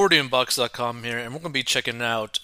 [0.00, 2.38] 40inbox.com here, and we're going to be checking out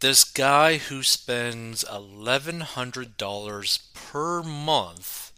[0.00, 5.32] this guy who spends $1,100 per month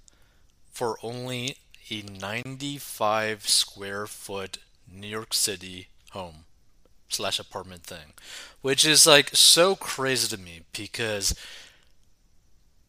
[0.72, 1.58] for only
[1.90, 4.56] a 95 square foot
[4.90, 6.46] New York City home
[7.10, 8.14] slash apartment thing,
[8.62, 11.34] which is like so crazy to me because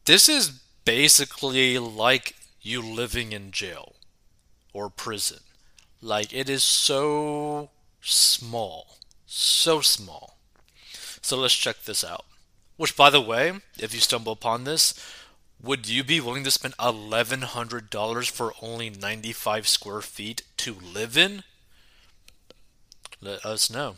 [0.06, 3.96] this is basically like you living in jail
[4.72, 5.40] or prison.
[6.02, 7.70] Like it is so
[8.02, 10.38] small, so small.
[11.22, 12.26] So let's check this out.
[12.78, 14.96] Which, by the way, if you stumble upon this,
[15.62, 21.44] would you be willing to spend $1,100 for only 95 square feet to live in?
[23.22, 23.98] Let us know.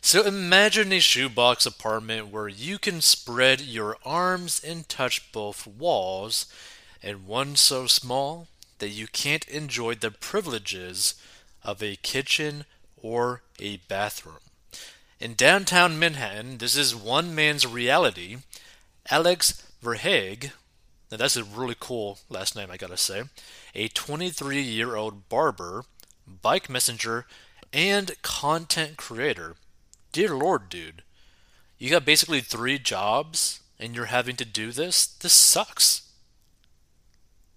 [0.00, 6.46] So imagine a shoebox apartment where you can spread your arms and touch both walls,
[7.02, 8.46] and one so small
[8.82, 11.14] that you can't enjoy the privileges
[11.62, 12.64] of a kitchen
[13.00, 14.40] or a bathroom.
[15.20, 18.38] In downtown Manhattan, this is one man's reality.
[19.08, 20.50] Alex Verhaeghe,
[21.12, 23.22] now that's a really cool last name, I gotta say,
[23.72, 25.84] a 23 year old barber,
[26.26, 27.26] bike messenger,
[27.72, 29.54] and content creator.
[30.10, 31.04] Dear Lord, dude,
[31.78, 35.06] you got basically three jobs and you're having to do this?
[35.06, 36.01] This sucks.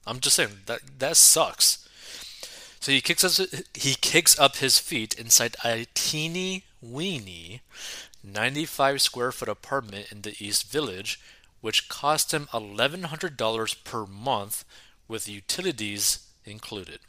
[0.05, 1.87] I'm just saying that that sucks.
[2.79, 3.37] So he kicks us
[3.73, 7.61] he kicks up his feet inside a teeny weeny
[8.23, 11.19] 95 square foot apartment in the East Village,
[11.61, 14.65] which cost him $1,100 per month
[15.07, 16.99] with utilities included.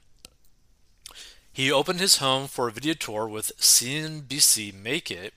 [1.53, 5.33] He opened his home for a video tour with CNBC Make It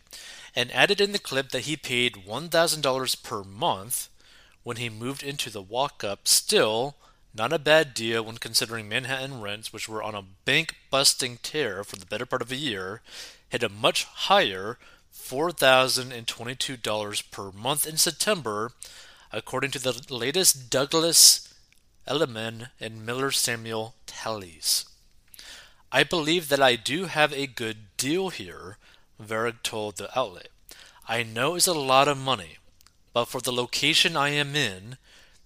[0.54, 4.10] and added in the clip that he paid $1,000 per month
[4.64, 6.28] when he moved into the walk up.
[6.28, 6.96] Still,
[7.40, 11.86] not a bad deal when considering Manhattan rents, which were on a bank busting tear
[11.86, 13.02] for the better part of a year,
[13.48, 14.78] hit a much higher
[15.16, 18.74] $4,022 per month in September,
[19.32, 21.54] according to the latest Douglas
[22.06, 24.84] Elliman and Miller Samuel tallies.
[25.94, 28.78] I believe that I do have a good deal here,
[29.22, 30.50] Verhaeghe told the outlet.
[31.08, 32.58] I know it's a lot of money,
[33.14, 34.98] but for the location I am in,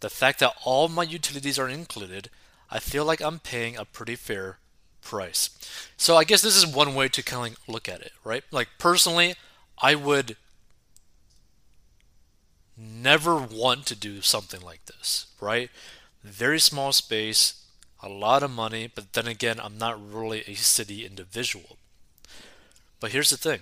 [0.03, 2.30] the fact that all my utilities are included,
[2.69, 4.58] I feel like I'm paying a pretty fair
[5.02, 5.50] price.
[5.96, 8.44] So I guess this is one way to kind of look at it, right?
[8.52, 9.36] Like personally,
[9.81, 10.36] I would
[12.78, 15.69] never want to do something like this, right?
[16.22, 17.64] Very small space,
[18.02, 21.78] a lot of money, but then again, I'm not really a city individual.
[23.00, 23.62] But here's the thing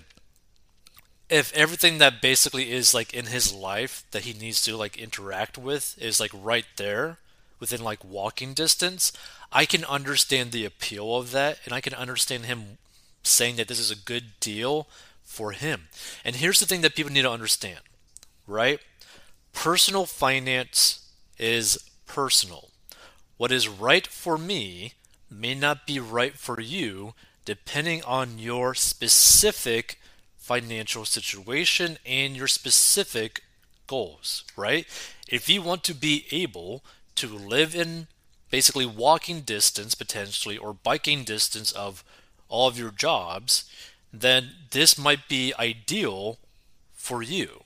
[1.32, 5.58] if everything that basically is like in his life that he needs to like interact
[5.58, 7.20] with is like right there
[7.58, 9.14] within like walking distance,
[9.50, 12.78] I can understand the appeal of that and I can understand him
[13.24, 14.88] saying that this is a good deal
[15.24, 15.88] for him.
[16.26, 17.80] And here's the thing that people need to understand,
[18.46, 18.82] right?
[19.54, 21.08] Personal finance
[21.40, 21.78] is
[22.08, 22.72] personal.
[23.38, 24.96] What is right for me
[25.30, 27.14] may not be right for you
[27.46, 30.01] depending on your specific
[30.52, 33.42] financial situation and your specific
[33.88, 34.86] goals, right?
[35.30, 36.84] If you want to be able
[37.16, 38.08] to live in
[38.50, 42.04] basically walking distance potentially or biking distance of
[42.50, 43.64] all of your jobs,
[44.12, 46.38] then this might be ideal
[46.94, 47.64] for you.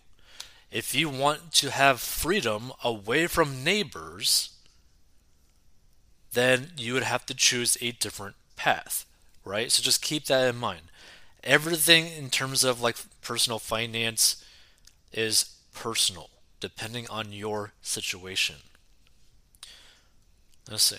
[0.72, 4.52] If you want to have freedom away from neighbors,
[6.34, 9.08] then you would have to choose a different path,
[9.44, 9.72] right?
[9.72, 10.92] So just keep that in mind
[11.46, 14.44] everything in terms of like personal finance
[15.12, 16.30] is personal
[16.60, 18.56] depending on your situation.
[20.70, 20.98] Let's see.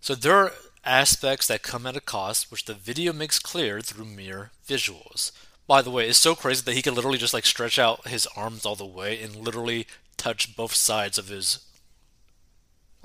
[0.00, 0.52] So there are
[0.84, 5.32] aspects that come at a cost, which the video makes clear through mere visuals.
[5.66, 8.28] By the way, it's so crazy that he can literally just like stretch out his
[8.36, 11.58] arms all the way and literally touch both sides of his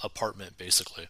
[0.03, 1.07] apartment, basically.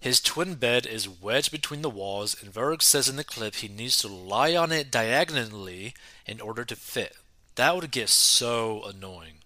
[0.00, 3.68] His twin bed is wedged between the walls, and Verhaeghe says in the clip he
[3.68, 7.16] needs to lie on it diagonally in order to fit.
[7.56, 9.38] That would get so annoying.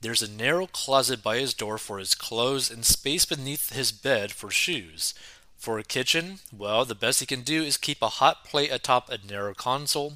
[0.00, 4.32] There's a narrow closet by his door for his clothes and space beneath his bed
[4.32, 5.14] for shoes.
[5.56, 9.08] For a kitchen, well, the best he can do is keep a hot plate atop
[9.08, 10.14] a narrow console.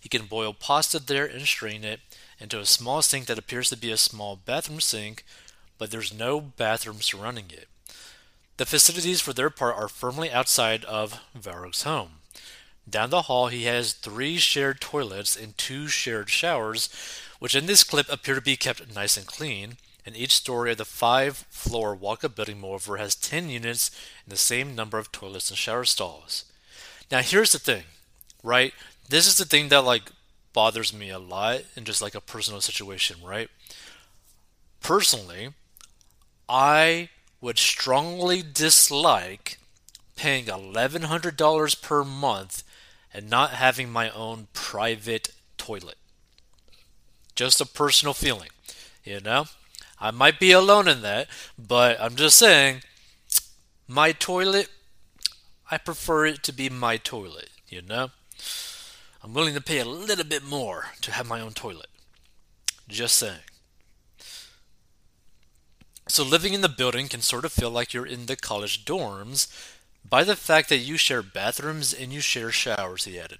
[0.00, 2.00] He can boil pasta there and strain it
[2.40, 5.22] into a small sink that appears to be a small bathroom sink,
[5.76, 7.68] but there's no bathroom surrounding it.
[8.56, 12.20] The facilities, for their part, are firmly outside of Verhaeghe's home.
[12.88, 16.88] Down the hall, he has three shared toilets and two shared showers,
[17.38, 19.76] which in this clip appear to be kept nice and clean,
[20.06, 23.90] and each story of the five floor walk up building, moreover, has 10 units
[24.24, 26.44] and the same number of toilets and shower stalls.
[27.10, 27.84] Now, here's the thing,
[28.42, 28.72] right?
[29.08, 30.04] This is the thing that, like,
[30.52, 33.50] bothers me a lot in just like a personal situation, right?
[34.80, 35.50] Personally,
[36.48, 37.10] I
[37.40, 39.58] would strongly dislike
[40.16, 42.62] paying $1,100 per month
[43.12, 45.96] and not having my own private toilet.
[47.34, 48.50] Just a personal feeling,
[49.04, 49.46] you know?
[50.00, 51.28] I might be alone in that,
[51.58, 52.82] but I'm just saying,
[53.88, 54.68] my toilet,
[55.70, 58.10] I prefer it to be my toilet, you know?
[59.22, 61.88] I'm willing to pay a little bit more to have my own toilet.
[62.88, 63.40] Just saying.
[66.08, 69.48] So, living in the building can sort of feel like you're in the college dorms
[70.08, 73.38] by the fact that you share bathrooms and you share showers, he added.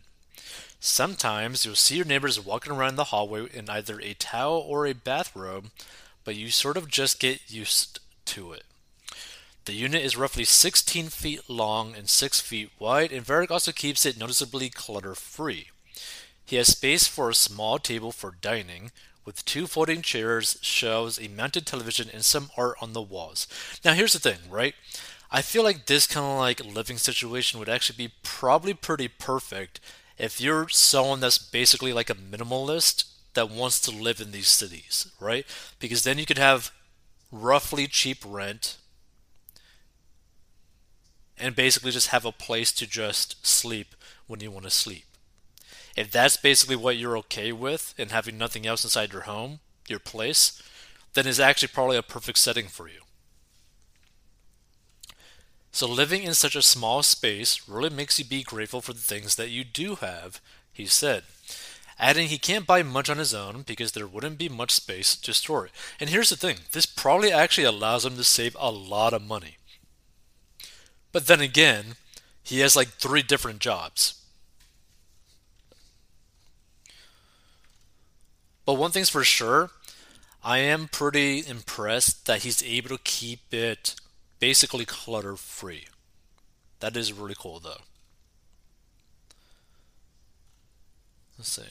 [0.80, 4.94] Sometimes you'll see your neighbors walking around the hallway in either a towel or a
[4.94, 5.70] bathrobe,
[6.24, 8.64] but you sort of just get used to it.
[9.64, 14.04] The unit is roughly 16 feet long and 6 feet wide, and Varrick also keeps
[14.04, 15.68] it noticeably clutter free.
[16.44, 18.90] He has space for a small table for dining,
[19.26, 23.46] with two folding chairs, shelves, a mounted television, and some art on the walls.
[23.84, 24.74] Now, here's the thing, right?
[25.30, 29.80] I feel like this kind of like living situation would actually be probably pretty perfect
[30.16, 35.10] if you're someone that's basically like a minimalist that wants to live in these cities,
[35.20, 35.44] right?
[35.78, 36.70] Because then you could have
[37.32, 38.78] roughly cheap rent
[41.36, 43.94] and basically just have a place to just sleep
[44.26, 45.04] when you want to sleep.
[45.96, 49.98] If that's basically what you're okay with and having nothing else inside your home, your
[49.98, 50.62] place,
[51.14, 53.00] then it's actually probably a perfect setting for you.
[55.72, 59.36] So living in such a small space really makes you be grateful for the things
[59.36, 60.40] that you do have,
[60.72, 61.24] he said.
[61.98, 65.32] Adding he can't buy much on his own because there wouldn't be much space to
[65.32, 65.72] store it.
[65.98, 69.56] And here's the thing this probably actually allows him to save a lot of money.
[71.12, 71.96] But then again,
[72.42, 74.22] he has like three different jobs.
[78.66, 79.70] But one thing's for sure,
[80.42, 83.94] I am pretty impressed that he's able to keep it
[84.40, 85.86] basically clutter free.
[86.80, 87.82] That is really cool though.
[91.38, 91.62] Let's see.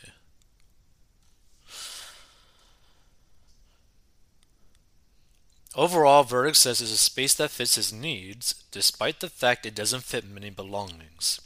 [5.76, 10.04] Overall, Verdict says it's a space that fits his needs, despite the fact it doesn't
[10.04, 11.42] fit many belongings.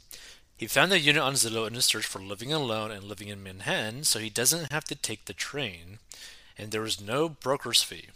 [0.60, 3.42] He found the unit on Zillow in his search for living alone and living in
[3.42, 6.00] Manhattan, so he doesn't have to take the train,
[6.58, 8.10] and there is no broker's fee.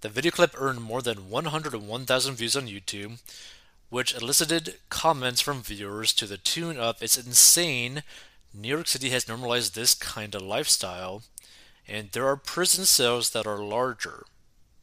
[0.00, 3.20] The video clip earned more than 101,000 views on YouTube,
[3.88, 8.02] which elicited comments from viewers to the tune of It's insane,
[8.52, 11.22] New York City has normalized this kind of lifestyle,
[11.86, 14.24] and there are prison cells that are larger,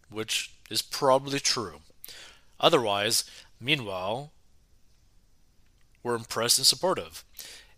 [0.09, 1.81] which is probably true.
[2.61, 3.25] Otherwise,
[3.59, 4.31] meanwhile,
[6.05, 7.25] were impressed and supportive.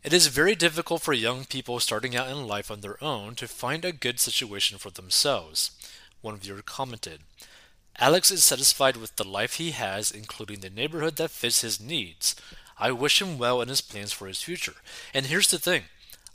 [0.04, 3.48] It is very difficult for young people starting out in life on their own to
[3.48, 5.72] find a good situation for themselves,
[6.22, 7.22] one viewer commented.
[7.98, 12.36] Alex is satisfied with the life he has, including the neighborhood that fits his needs.
[12.78, 14.76] I wish him well in his plans for his future.
[15.14, 15.84] And here's the thing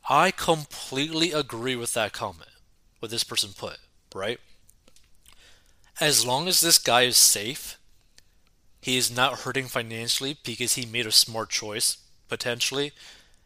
[0.09, 2.51] I completely agree with that comment,
[2.99, 3.79] what this person put,
[4.15, 4.41] right?
[6.01, 7.79] As long as this guy is safe
[8.83, 11.99] he is not hurting financially because he made a smart choice,
[12.29, 12.91] potentially,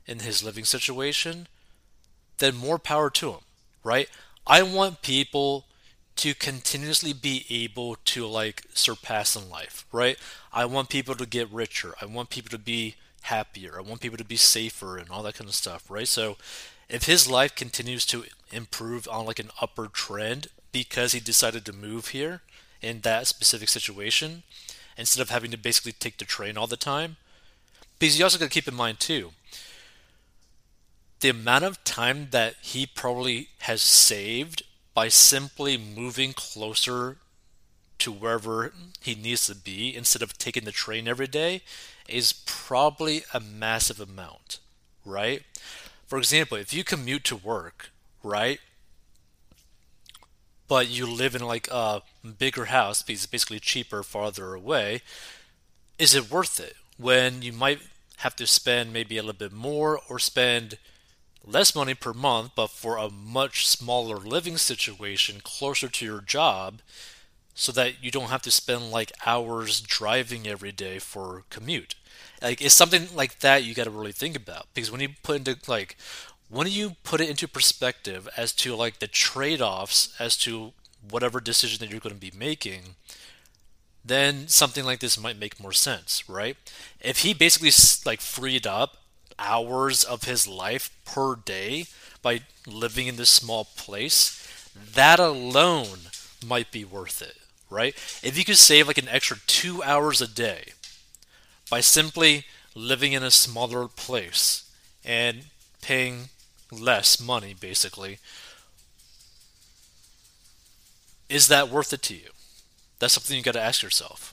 [0.06, 1.46] in his living situation,
[2.38, 3.40] then more power to him,
[3.84, 4.08] right?
[4.46, 5.66] I want people
[6.16, 10.16] to continuously be able to like surpass in life, right?
[10.54, 11.94] I want people to get richer.
[12.00, 13.74] I want people to be happier.
[13.76, 16.08] I want people to be safer and all that kind of stuff, right?
[16.08, 16.38] So
[16.88, 21.74] if his life continues to improve on like an upward trend because he decided to
[21.74, 22.40] move here
[22.80, 24.44] in that specific situation,
[24.96, 27.16] instead of having to basically take the train all the time.
[27.98, 29.32] Because you also got to keep in mind too,
[31.20, 34.62] the amount of time that he probably has saved
[34.94, 37.16] by simply moving closer
[37.98, 41.62] to wherever he needs to be instead of taking the train every day
[42.08, 44.58] is probably a massive amount,
[45.04, 45.42] right?
[46.06, 47.90] For example, if you commute to work,
[48.22, 48.60] right?
[50.68, 52.02] But you live in like a
[52.38, 55.02] bigger house because it's basically cheaper farther away,
[55.98, 57.80] is it worth it when you might
[58.18, 60.78] have to spend maybe a little bit more or spend
[61.44, 66.80] less money per month, but for a much smaller living situation closer to your job
[67.54, 71.94] so that you don't have to spend like hours driving every day for commute?
[72.42, 75.36] Like, it's something like that you got to really think about because when you put
[75.36, 75.96] into like
[76.48, 80.72] when you put it into perspective as to like the trade-offs as to
[81.08, 82.94] whatever decision that you're going to be making,
[84.04, 86.56] then something like this might make more sense, right?
[87.00, 87.72] If he basically
[88.04, 88.98] like freed up
[89.38, 91.86] hours of his life per day
[92.22, 95.98] by living in this small place, that alone
[96.44, 97.36] might be worth it,
[97.68, 97.94] right?
[98.22, 100.72] If you could save like an extra two hours a day
[101.68, 104.70] by simply living in a smaller place
[105.04, 105.46] and
[105.82, 106.28] paying
[106.78, 108.18] less money, basically,
[111.28, 112.30] is that worth it to you?
[112.98, 114.32] That's something you got to ask yourself.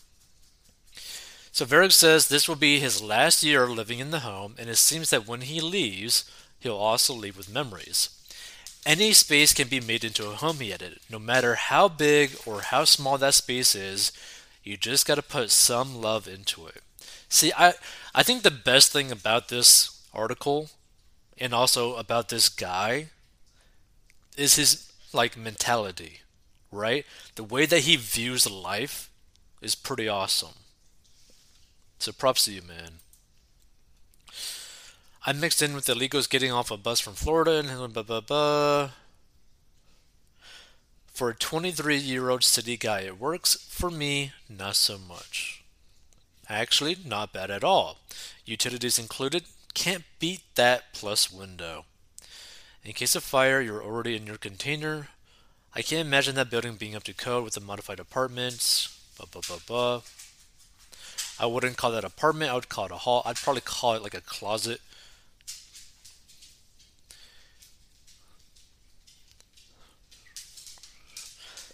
[1.51, 4.77] So Varric says this will be his last year living in the home, and it
[4.77, 8.09] seems that when he leaves, he'll also leave with memories.
[8.85, 10.99] Any space can be made into a home, he added.
[11.09, 14.11] No matter how big or how small that space is,
[14.63, 16.81] you just got to put some love into it.
[17.29, 17.73] See, I
[18.15, 20.69] I think the best thing about this article
[21.37, 23.07] and also about this guy
[24.37, 26.21] is his like mentality,
[26.71, 27.05] right?
[27.35, 29.09] The way that he views life
[29.61, 30.55] is pretty awesome.
[31.99, 32.99] So props to you, man.
[35.25, 38.21] I mixed in with the Legos getting off a bus from Florida and blah blah
[38.21, 38.89] blah.
[41.13, 43.55] For a 23 year old city guy, it works.
[43.69, 45.63] For me, not so much.
[46.49, 47.99] Actually, not bad at all.
[48.45, 51.85] Utilities included, can't beat that plus window.
[52.83, 55.07] In case of fire, you're already in your container.
[55.75, 58.99] I can't imagine that building being up to code with the modified apartments.
[59.17, 60.01] Blah, blah, blah, blah.
[61.39, 62.51] I wouldn't call that apartment.
[62.51, 63.23] I would call it a hall.
[63.25, 64.81] I'd probably call it like a closet.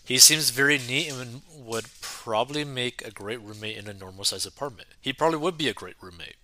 [0.10, 4.48] He seems very neat and would probably make a great roommate in a normal sized
[4.48, 4.88] apartment.
[5.00, 6.38] He probably would be a great roommate.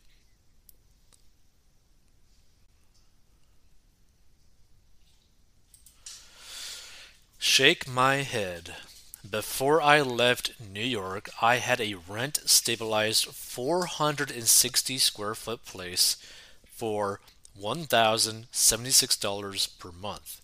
[7.58, 8.76] Shake my head.
[9.24, 16.18] Before I left New York, I had a rent stabilized 460 square foot place
[16.66, 17.22] for
[17.58, 20.42] $1,076 per month.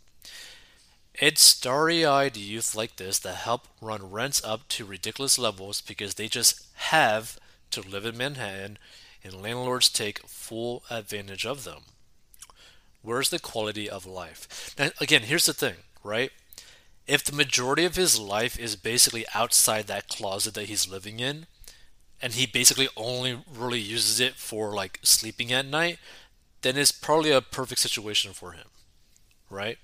[1.13, 6.13] It's starry eyed youth like this that help run rents up to ridiculous levels because
[6.13, 7.37] they just have
[7.71, 8.77] to live in Manhattan
[9.21, 11.81] and landlords take full advantage of them.
[13.01, 14.73] Where's the quality of life?
[14.79, 15.75] Now, again, here's the thing,
[16.05, 16.31] right?
[17.07, 21.47] If the majority of his life is basically outside that closet that he's living in,
[22.21, 25.97] and he basically only really uses it for like sleeping at night,
[26.61, 28.67] then it's probably a perfect situation for him,
[29.49, 29.77] right?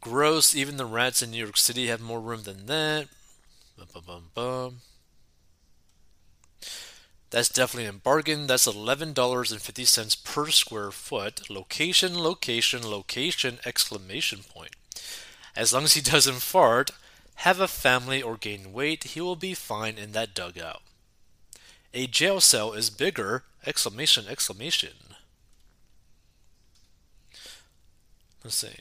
[0.00, 3.08] Gross, even the rats in New York City have more room than that.
[3.76, 4.80] Bum, bum, bum.
[7.30, 8.46] That's definitely a bargain.
[8.46, 11.50] That's $11.50 per square foot.
[11.50, 14.76] Location, location, location, exclamation point.
[15.54, 16.90] As long as he doesn't fart,
[17.36, 20.82] have a family, or gain weight, he will be fine in that dugout.
[21.94, 23.44] A jail cell is bigger!
[23.66, 24.94] Exclamation, exclamation.
[28.42, 28.76] Let's see.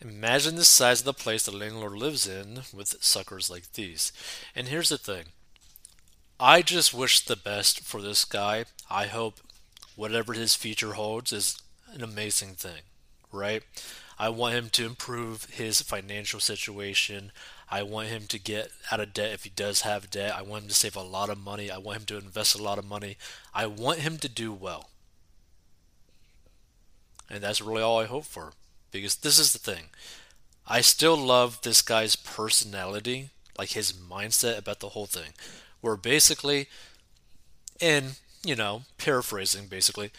[0.00, 4.12] Imagine the size of the place the landlord lives in with suckers like these.
[4.54, 5.24] And here's the thing
[6.38, 8.64] I just wish the best for this guy.
[8.88, 9.40] I hope
[9.96, 11.60] whatever his future holds is
[11.92, 12.82] an amazing thing,
[13.32, 13.64] right?
[14.20, 17.32] I want him to improve his financial situation.
[17.68, 20.34] I want him to get out of debt if he does have debt.
[20.36, 21.70] I want him to save a lot of money.
[21.70, 23.16] I want him to invest a lot of money.
[23.52, 24.90] I want him to do well.
[27.28, 28.52] And that's really all I hope for.
[28.90, 29.84] Because this is the thing.
[30.66, 35.32] I still love this guy's personality, like his mindset about the whole thing.
[35.80, 36.68] Where basically,
[37.80, 38.12] in,
[38.44, 40.10] you know, paraphrasing basically,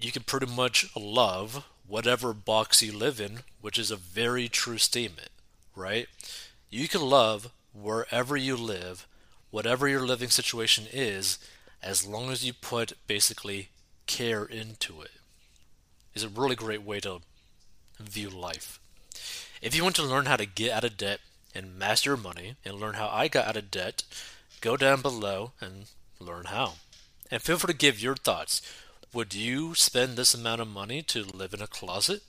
[0.00, 4.78] you can pretty much love whatever box you live in, which is a very true
[4.78, 5.30] statement,
[5.74, 6.06] right?
[6.70, 9.06] You can love wherever you live,
[9.50, 11.38] whatever your living situation is,
[11.82, 13.68] as long as you put basically
[14.06, 15.10] care into it
[16.18, 17.20] is a really great way to
[18.00, 18.80] view life.
[19.62, 21.20] If you want to learn how to get out of debt
[21.54, 24.02] and master money and learn how I got out of debt,
[24.60, 25.84] go down below and
[26.18, 26.74] learn how.
[27.30, 28.62] And feel free to give your thoughts.
[29.12, 32.22] Would you spend this amount of money to live in a closet?